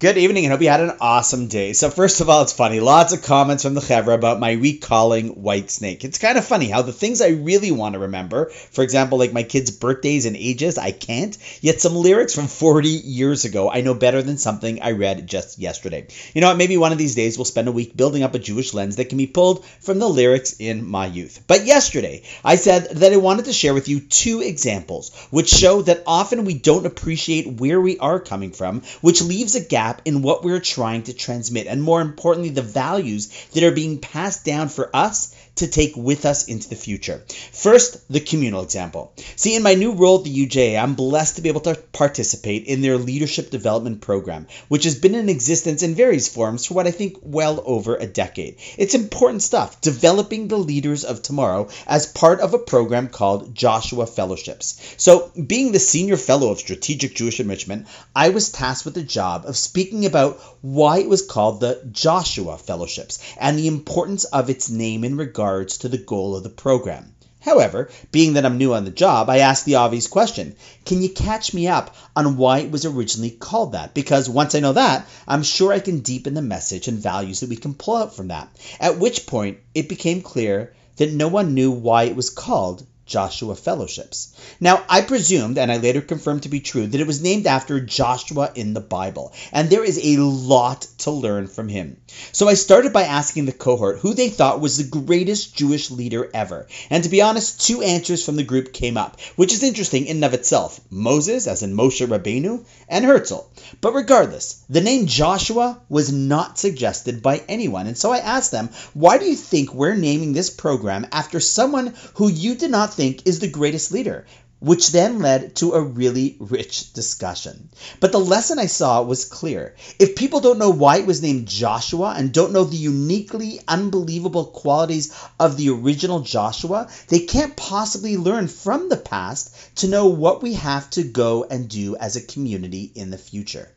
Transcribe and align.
Good 0.00 0.16
evening 0.16 0.44
and 0.44 0.52
hope 0.52 0.62
you 0.62 0.68
had 0.68 0.80
an 0.80 0.96
awesome 1.00 1.48
day. 1.48 1.72
So 1.72 1.90
first 1.90 2.20
of 2.20 2.30
all, 2.30 2.42
it's 2.42 2.52
funny. 2.52 2.78
Lots 2.78 3.12
of 3.12 3.24
comments 3.24 3.64
from 3.64 3.74
the 3.74 3.80
Chevra 3.80 4.14
about 4.14 4.38
my 4.38 4.52
recalling 4.52 5.34
Whitesnake. 5.34 6.04
It's 6.04 6.18
kind 6.18 6.38
of 6.38 6.44
funny 6.44 6.68
how 6.68 6.82
the 6.82 6.92
things 6.92 7.20
I 7.20 7.30
really 7.30 7.72
want 7.72 7.94
to 7.94 7.98
remember, 7.98 8.50
for 8.50 8.84
example, 8.84 9.18
like 9.18 9.32
my 9.32 9.42
kids' 9.42 9.72
birthdays 9.72 10.24
and 10.24 10.36
ages, 10.36 10.78
I 10.78 10.92
can't. 10.92 11.36
Yet 11.60 11.80
some 11.80 11.96
lyrics 11.96 12.32
from 12.32 12.46
40 12.46 12.88
years 12.88 13.44
ago 13.44 13.72
I 13.72 13.80
know 13.80 13.92
better 13.92 14.22
than 14.22 14.38
something 14.38 14.80
I 14.82 14.92
read 14.92 15.26
just 15.26 15.58
yesterday. 15.58 16.06
You 16.32 16.42
know 16.42 16.46
what? 16.46 16.58
Maybe 16.58 16.76
one 16.76 16.92
of 16.92 16.98
these 16.98 17.16
days 17.16 17.36
we'll 17.36 17.44
spend 17.44 17.66
a 17.66 17.72
week 17.72 17.96
building 17.96 18.22
up 18.22 18.36
a 18.36 18.38
Jewish 18.38 18.74
lens 18.74 18.94
that 18.96 19.08
can 19.08 19.18
be 19.18 19.26
pulled 19.26 19.64
from 19.80 19.98
the 19.98 20.08
lyrics 20.08 20.54
in 20.60 20.88
my 20.88 21.06
youth. 21.06 21.42
But 21.48 21.66
yesterday, 21.66 22.22
I 22.44 22.54
said 22.54 22.88
that 22.98 23.12
I 23.12 23.16
wanted 23.16 23.46
to 23.46 23.52
share 23.52 23.74
with 23.74 23.88
you 23.88 23.98
two 23.98 24.42
examples 24.42 25.12
which 25.30 25.48
show 25.48 25.82
that 25.82 26.04
often 26.06 26.44
we 26.44 26.54
don't 26.54 26.86
appreciate 26.86 27.48
where 27.48 27.80
we 27.80 27.98
are 27.98 28.20
coming 28.20 28.52
from, 28.52 28.82
which 29.00 29.22
leaves 29.22 29.56
a 29.56 29.60
gap 29.60 29.87
gap 29.88 30.02
in 30.04 30.22
what 30.22 30.42
we're 30.44 30.60
trying 30.60 31.02
to 31.04 31.12
transmit, 31.12 31.66
and 31.66 31.82
more 31.82 32.00
importantly, 32.00 32.50
the 32.50 32.62
values 32.62 33.28
that 33.52 33.62
are 33.62 33.72
being 33.72 33.98
passed 33.98 34.44
down 34.44 34.68
for 34.68 34.94
us 34.94 35.34
to 35.58 35.68
take 35.68 35.96
with 35.96 36.24
us 36.24 36.46
into 36.46 36.68
the 36.68 36.76
future. 36.76 37.22
First, 37.52 38.10
the 38.10 38.20
communal 38.20 38.62
example. 38.62 39.12
See, 39.36 39.56
in 39.56 39.62
my 39.62 39.74
new 39.74 39.92
role 39.92 40.18
at 40.18 40.24
the 40.24 40.46
UJA, 40.46 40.80
I'm 40.80 40.94
blessed 40.94 41.36
to 41.36 41.42
be 41.42 41.48
able 41.48 41.60
to 41.62 41.74
participate 41.92 42.66
in 42.66 42.80
their 42.80 42.98
leadership 42.98 43.50
development 43.50 44.00
program, 44.00 44.46
which 44.68 44.84
has 44.84 44.94
been 44.94 45.14
in 45.14 45.28
existence 45.28 45.82
in 45.82 45.94
various 45.94 46.28
forms 46.28 46.66
for 46.66 46.74
what 46.74 46.86
I 46.86 46.90
think 46.90 47.16
well 47.22 47.62
over 47.66 47.96
a 47.96 48.06
decade. 48.06 48.56
It's 48.76 48.94
important 48.94 49.42
stuff, 49.42 49.80
developing 49.80 50.48
the 50.48 50.58
leaders 50.58 51.04
of 51.04 51.22
tomorrow 51.22 51.68
as 51.86 52.06
part 52.06 52.40
of 52.40 52.54
a 52.54 52.58
program 52.58 53.08
called 53.08 53.54
Joshua 53.54 54.06
Fellowships. 54.06 54.94
So, 54.96 55.32
being 55.46 55.72
the 55.72 55.78
senior 55.78 56.16
fellow 56.16 56.50
of 56.50 56.58
strategic 56.58 57.14
Jewish 57.14 57.40
enrichment, 57.40 57.86
I 58.14 58.28
was 58.28 58.50
tasked 58.50 58.84
with 58.84 58.94
the 58.94 59.02
job 59.02 59.44
of 59.46 59.56
speaking 59.56 60.06
about 60.06 60.40
why 60.62 60.98
it 60.98 61.08
was 61.08 61.22
called 61.22 61.60
the 61.60 61.80
Joshua 61.90 62.58
Fellowships 62.58 63.18
and 63.40 63.58
the 63.58 63.66
importance 63.66 64.24
of 64.24 64.50
its 64.50 64.70
name 64.70 65.04
in 65.04 65.16
regard 65.16 65.47
regards 65.48 65.78
to 65.78 65.88
the 65.88 65.96
goal 65.96 66.36
of 66.36 66.42
the 66.42 66.50
program. 66.50 67.14
However, 67.40 67.88
being 68.12 68.34
that 68.34 68.44
I'm 68.44 68.58
new 68.58 68.74
on 68.74 68.84
the 68.84 68.90
job, 68.90 69.30
I 69.30 69.38
asked 69.38 69.64
the 69.64 69.76
obvious 69.76 70.06
question 70.06 70.54
Can 70.84 71.00
you 71.00 71.08
catch 71.08 71.54
me 71.54 71.66
up 71.66 71.96
on 72.14 72.36
why 72.36 72.58
it 72.58 72.70
was 72.70 72.84
originally 72.84 73.30
called 73.30 73.72
that? 73.72 73.94
Because 73.94 74.28
once 74.28 74.54
I 74.54 74.60
know 74.60 74.74
that, 74.74 75.08
I'm 75.26 75.42
sure 75.42 75.72
I 75.72 75.78
can 75.80 76.00
deepen 76.00 76.34
the 76.34 76.42
message 76.42 76.86
and 76.86 76.98
values 76.98 77.40
that 77.40 77.48
we 77.48 77.56
can 77.56 77.72
pull 77.72 77.96
out 77.96 78.14
from 78.14 78.28
that. 78.28 78.54
At 78.78 78.98
which 78.98 79.24
point, 79.24 79.56
it 79.74 79.88
became 79.88 80.20
clear 80.20 80.74
that 80.96 81.14
no 81.14 81.28
one 81.28 81.54
knew 81.54 81.70
why 81.70 82.02
it 82.02 82.14
was 82.14 82.28
called 82.28 82.84
Joshua 83.08 83.56
Fellowships. 83.56 84.36
Now, 84.60 84.84
I 84.88 85.00
presumed, 85.00 85.56
and 85.58 85.72
I 85.72 85.78
later 85.78 86.02
confirmed 86.02 86.42
to 86.42 86.50
be 86.50 86.60
true, 86.60 86.86
that 86.86 87.00
it 87.00 87.06
was 87.06 87.22
named 87.22 87.46
after 87.46 87.80
Joshua 87.80 88.52
in 88.54 88.74
the 88.74 88.80
Bible, 88.80 89.32
and 89.50 89.70
there 89.70 89.84
is 89.84 89.98
a 90.00 90.20
lot 90.20 90.86
to 90.98 91.10
learn 91.10 91.48
from 91.48 91.68
him. 91.68 91.96
So 92.32 92.48
I 92.48 92.54
started 92.54 92.92
by 92.92 93.04
asking 93.04 93.46
the 93.46 93.52
cohort 93.52 93.98
who 93.98 94.12
they 94.12 94.28
thought 94.28 94.60
was 94.60 94.76
the 94.76 95.00
greatest 95.00 95.56
Jewish 95.56 95.90
leader 95.90 96.30
ever. 96.34 96.68
And 96.90 97.02
to 97.02 97.08
be 97.08 97.22
honest, 97.22 97.66
two 97.66 97.82
answers 97.82 98.24
from 98.24 98.36
the 98.36 98.44
group 98.44 98.74
came 98.74 98.98
up, 98.98 99.18
which 99.36 99.54
is 99.54 99.62
interesting 99.62 100.06
in 100.06 100.18
and 100.18 100.24
of 100.24 100.34
itself 100.34 100.80
Moses, 100.90 101.46
as 101.46 101.62
in 101.62 101.74
Moshe 101.74 102.04
Rabbeinu, 102.04 102.64
and 102.88 103.04
Herzl. 103.04 103.48
But 103.80 103.94
regardless, 103.94 104.64
the 104.68 104.80
name 104.80 105.06
Joshua 105.06 105.80
was 105.88 106.12
not 106.12 106.58
suggested 106.58 107.22
by 107.22 107.42
anyone. 107.48 107.86
And 107.86 107.96
so 107.96 108.10
I 108.10 108.18
asked 108.18 108.50
them, 108.50 108.70
why 108.94 109.18
do 109.18 109.26
you 109.26 109.36
think 109.36 109.72
we're 109.72 109.94
naming 109.94 110.32
this 110.32 110.50
program 110.50 111.06
after 111.12 111.38
someone 111.38 111.94
who 112.14 112.28
you 112.28 112.56
did 112.56 112.72
not 112.72 112.94
think 112.98 113.28
is 113.28 113.38
the 113.38 113.46
greatest 113.48 113.92
leader, 113.92 114.26
which 114.58 114.90
then 114.90 115.20
led 115.20 115.54
to 115.54 115.70
a 115.70 115.80
really 115.80 116.36
rich 116.40 116.92
discussion. 116.92 117.68
But 118.00 118.10
the 118.10 118.18
lesson 118.18 118.58
I 118.58 118.66
saw 118.66 119.02
was 119.02 119.24
clear. 119.24 119.76
If 120.00 120.16
people 120.16 120.40
don't 120.40 120.58
know 120.58 120.70
why 120.70 120.96
it 120.96 121.06
was 121.06 121.22
named 121.22 121.46
Joshua 121.46 122.12
and 122.16 122.32
don't 122.32 122.52
know 122.52 122.64
the 122.64 122.76
uniquely 122.76 123.60
unbelievable 123.68 124.46
qualities 124.46 125.14
of 125.38 125.56
the 125.56 125.70
original 125.70 126.20
Joshua, 126.20 126.88
they 127.06 127.20
can't 127.20 127.54
possibly 127.54 128.16
learn 128.16 128.48
from 128.48 128.88
the 128.88 128.96
past 128.96 129.54
to 129.76 129.86
know 129.86 130.08
what 130.08 130.42
we 130.42 130.54
have 130.54 130.90
to 130.90 131.04
go 131.04 131.44
and 131.44 131.68
do 131.68 131.94
as 131.94 132.16
a 132.16 132.26
community 132.32 132.90
in 132.96 133.10
the 133.10 133.18
future. 133.18 133.70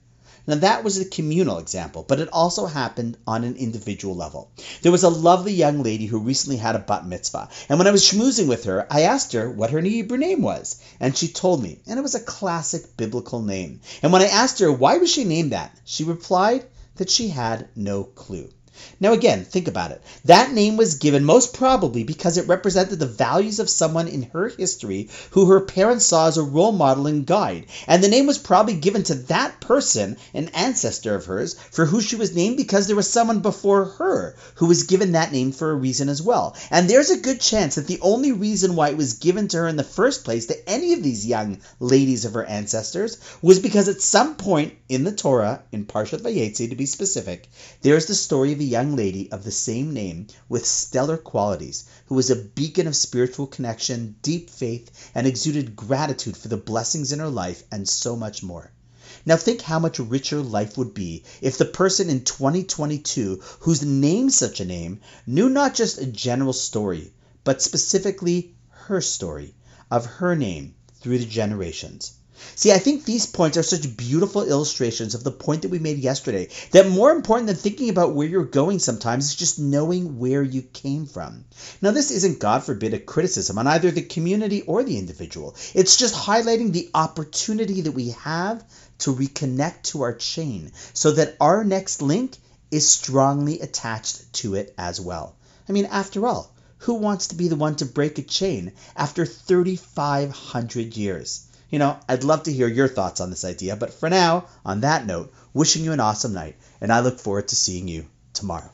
Now, 0.47 0.55
that 0.55 0.83
was 0.83 0.97
a 0.97 1.05
communal 1.05 1.59
example, 1.59 2.03
but 2.07 2.19
it 2.19 2.29
also 2.33 2.65
happened 2.65 3.17
on 3.27 3.43
an 3.43 3.55
individual 3.55 4.15
level. 4.15 4.49
There 4.81 4.91
was 4.91 5.03
a 5.03 5.09
lovely 5.09 5.53
young 5.53 5.83
lady 5.83 6.07
who 6.07 6.19
recently 6.19 6.57
had 6.57 6.75
a 6.75 6.79
bat 6.79 7.05
mitzvah, 7.05 7.49
and 7.69 7.77
when 7.77 7.87
I 7.87 7.91
was 7.91 8.03
schmoozing 8.03 8.47
with 8.47 8.63
her, 8.63 8.87
I 8.89 9.01
asked 9.01 9.33
her 9.33 9.49
what 9.49 9.69
her 9.69 9.79
Hebrew 9.79 10.17
name 10.17 10.41
was, 10.41 10.77
and 10.99 11.15
she 11.15 11.27
told 11.27 11.61
me, 11.61 11.79
and 11.85 11.99
it 11.99 12.01
was 12.01 12.15
a 12.15 12.19
classic 12.19 12.97
biblical 12.97 13.41
name. 13.41 13.81
And 14.01 14.11
when 14.11 14.21
I 14.21 14.27
asked 14.27 14.59
her 14.59 14.71
why 14.71 14.97
was 14.97 15.11
she 15.11 15.23
named 15.23 15.51
that, 15.51 15.77
she 15.85 16.03
replied 16.03 16.65
that 16.95 17.09
she 17.09 17.27
had 17.27 17.67
no 17.75 18.03
clue. 18.03 18.49
Now, 18.99 19.13
again, 19.13 19.45
think 19.45 19.67
about 19.67 19.91
it. 19.91 20.01
That 20.25 20.53
name 20.53 20.77
was 20.77 20.95
given 20.95 21.25
most 21.25 21.53
probably 21.53 22.03
because 22.03 22.37
it 22.37 22.47
represented 22.47 22.99
the 22.99 23.05
values 23.05 23.59
of 23.59 23.69
someone 23.69 24.07
in 24.07 24.23
her 24.33 24.49
history 24.49 25.09
who 25.31 25.47
her 25.47 25.61
parents 25.61 26.05
saw 26.05 26.27
as 26.27 26.37
a 26.37 26.43
role 26.43 26.71
model 26.71 27.07
and 27.07 27.25
guide. 27.25 27.65
And 27.87 28.03
the 28.03 28.09
name 28.09 28.27
was 28.27 28.37
probably 28.37 28.75
given 28.75 29.03
to 29.03 29.15
that 29.15 29.59
person, 29.59 30.17
an 30.33 30.49
ancestor 30.49 31.15
of 31.15 31.25
hers, 31.25 31.55
for 31.71 31.85
who 31.85 31.99
she 32.01 32.15
was 32.15 32.35
named 32.35 32.57
because 32.57 32.87
there 32.87 32.95
was 32.95 33.09
someone 33.09 33.39
before 33.39 33.85
her 33.85 34.35
who 34.55 34.67
was 34.67 34.83
given 34.83 35.13
that 35.13 35.31
name 35.31 35.51
for 35.51 35.71
a 35.71 35.75
reason 35.75 36.07
as 36.07 36.21
well. 36.21 36.55
And 36.69 36.89
there's 36.89 37.09
a 37.09 37.19
good 37.19 37.41
chance 37.41 37.75
that 37.75 37.87
the 37.87 37.99
only 38.01 38.31
reason 38.31 38.75
why 38.75 38.89
it 38.89 38.97
was 38.97 39.13
given 39.13 39.47
to 39.49 39.57
her 39.57 39.67
in 39.67 39.75
the 39.75 39.83
first 39.83 40.23
place 40.23 40.45
to 40.45 40.69
any 40.69 40.93
of 40.93 41.03
these 41.03 41.25
young 41.25 41.57
ladies 41.79 42.25
of 42.25 42.33
her 42.35 42.45
ancestors 42.45 43.17
was 43.41 43.59
because 43.59 43.89
at 43.89 44.01
some 44.01 44.35
point 44.35 44.75
in 44.87 45.03
the 45.03 45.11
Torah, 45.11 45.63
in 45.71 45.85
Parshat 45.85 46.21
Vayetze 46.21 46.69
to 46.69 46.75
be 46.75 46.85
specific, 46.85 47.47
there's 47.81 48.05
the 48.05 48.15
story 48.15 48.53
of 48.53 48.60
a 48.61 48.63
young 48.63 48.95
lady 48.95 49.31
of 49.31 49.43
the 49.43 49.51
same 49.51 49.91
name 49.91 50.27
with 50.47 50.67
stellar 50.67 51.17
qualities, 51.17 51.83
who 52.05 52.13
was 52.13 52.29
a 52.29 52.35
beacon 52.35 52.85
of 52.85 52.95
spiritual 52.95 53.47
connection, 53.47 54.15
deep 54.21 54.51
faith, 54.51 54.91
and 55.15 55.25
exuded 55.25 55.75
gratitude 55.75 56.37
for 56.37 56.47
the 56.47 56.57
blessings 56.57 57.11
in 57.11 57.17
her 57.17 57.29
life, 57.29 57.63
and 57.71 57.89
so 57.89 58.15
much 58.15 58.43
more. 58.43 58.71
Now 59.25 59.35
think 59.35 59.61
how 59.61 59.79
much 59.79 59.97
richer 59.97 60.43
life 60.43 60.77
would 60.77 60.93
be 60.93 61.23
if 61.41 61.57
the 61.57 61.65
person 61.65 62.07
in 62.07 62.23
2022 62.23 63.41
whose 63.61 63.81
name 63.81 64.29
such 64.29 64.59
a 64.59 64.65
name 64.65 65.01
knew 65.25 65.49
not 65.49 65.73
just 65.73 65.97
a 65.97 66.05
general 66.05 66.53
story, 66.53 67.11
but 67.43 67.63
specifically 67.63 68.53
her 68.69 69.01
story 69.01 69.55
of 69.89 70.05
her 70.05 70.35
name 70.35 70.75
through 70.99 71.17
the 71.17 71.25
generations. 71.25 72.13
See, 72.55 72.71
I 72.71 72.79
think 72.79 73.05
these 73.05 73.25
points 73.25 73.57
are 73.57 73.63
such 73.63 73.95
beautiful 73.95 74.43
illustrations 74.43 75.15
of 75.15 75.23
the 75.23 75.31
point 75.31 75.61
that 75.61 75.71
we 75.71 75.79
made 75.79 75.97
yesterday 75.97 76.49
that 76.71 76.89
more 76.89 77.11
important 77.11 77.47
than 77.47 77.55
thinking 77.55 77.89
about 77.89 78.13
where 78.13 78.27
you're 78.27 78.45
going 78.45 78.79
sometimes 78.79 79.25
is 79.25 79.35
just 79.35 79.59
knowing 79.59 80.19
where 80.19 80.43
you 80.43 80.61
came 80.61 81.05
from. 81.05 81.45
Now, 81.81 81.91
this 81.91 82.11
isn't, 82.11 82.39
God 82.39 82.63
forbid, 82.63 82.93
a 82.93 82.99
criticism 82.99 83.57
on 83.57 83.67
either 83.67 83.91
the 83.91 84.01
community 84.01 84.61
or 84.61 84.83
the 84.83 84.97
individual. 84.97 85.55
It's 85.73 85.97
just 85.97 86.15
highlighting 86.15 86.71
the 86.71 86.89
opportunity 86.93 87.81
that 87.81 87.91
we 87.91 88.09
have 88.09 88.63
to 88.99 89.13
reconnect 89.13 89.83
to 89.83 90.01
our 90.01 90.13
chain 90.13 90.71
so 90.93 91.11
that 91.11 91.35
our 91.39 91.63
next 91.63 92.01
link 92.01 92.37
is 92.71 92.87
strongly 92.87 93.59
attached 93.59 94.33
to 94.33 94.55
it 94.55 94.73
as 94.77 94.99
well. 94.99 95.35
I 95.67 95.73
mean, 95.73 95.85
after 95.85 96.25
all, 96.25 96.51
who 96.79 96.95
wants 96.95 97.27
to 97.27 97.35
be 97.35 97.47
the 97.47 97.55
one 97.55 97.75
to 97.75 97.85
break 97.85 98.17
a 98.17 98.23
chain 98.23 98.71
after 98.95 99.25
3,500 99.25 100.97
years? 100.97 101.45
You 101.71 101.79
know, 101.79 101.97
I'd 102.07 102.25
love 102.25 102.43
to 102.43 102.53
hear 102.53 102.67
your 102.67 102.89
thoughts 102.89 103.21
on 103.21 103.29
this 103.29 103.45
idea, 103.45 103.77
but 103.77 103.93
for 103.93 104.09
now, 104.09 104.45
on 104.65 104.81
that 104.81 105.05
note, 105.05 105.33
wishing 105.53 105.83
you 105.83 105.93
an 105.93 106.01
awesome 106.01 106.33
night, 106.33 106.57
and 106.81 106.91
I 106.91 106.99
look 106.99 107.17
forward 107.17 107.47
to 107.47 107.55
seeing 107.55 107.87
you 107.87 108.05
tomorrow. 108.33 108.69